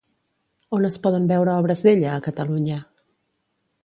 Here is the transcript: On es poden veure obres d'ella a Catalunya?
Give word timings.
On 0.77 0.85
es 0.87 0.95
poden 1.03 1.27
veure 1.31 1.53
obres 1.63 1.83
d'ella 1.87 2.13
a 2.15 2.23
Catalunya? 2.29 2.79